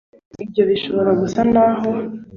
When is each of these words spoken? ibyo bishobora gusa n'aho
ibyo 0.43 0.61
bishobora 0.69 1.11
gusa 1.21 1.39
n'aho 1.53 1.89